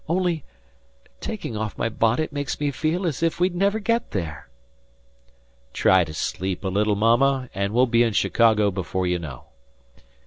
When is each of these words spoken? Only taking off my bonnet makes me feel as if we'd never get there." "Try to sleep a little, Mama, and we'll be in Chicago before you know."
Only 0.09 0.43
taking 1.19 1.55
off 1.55 1.77
my 1.77 1.87
bonnet 1.87 2.33
makes 2.33 2.59
me 2.59 2.71
feel 2.71 3.05
as 3.05 3.21
if 3.21 3.39
we'd 3.39 3.53
never 3.53 3.77
get 3.77 4.09
there." 4.09 4.49
"Try 5.73 6.05
to 6.05 6.13
sleep 6.15 6.63
a 6.63 6.69
little, 6.69 6.95
Mama, 6.95 7.51
and 7.53 7.71
we'll 7.71 7.85
be 7.85 8.01
in 8.01 8.13
Chicago 8.13 8.71
before 8.71 9.05
you 9.05 9.19
know." 9.19 9.43